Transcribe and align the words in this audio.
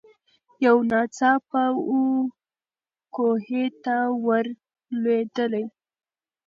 یو 0.65 0.77
ناڅاپه 0.89 1.63
وو 1.87 2.01
کوهي 3.15 3.65
ته 3.83 3.95
ور 4.25 4.45
لوېدلې 5.01 5.63